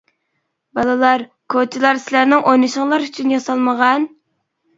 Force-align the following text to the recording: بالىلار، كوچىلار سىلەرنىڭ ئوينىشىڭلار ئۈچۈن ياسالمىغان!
بالىلار، 0.77 1.23
كوچىلار 1.55 1.99
سىلەرنىڭ 2.07 2.41
ئوينىشىڭلار 2.53 3.07
ئۈچۈن 3.09 3.37
ياسالمىغان! 3.37 4.11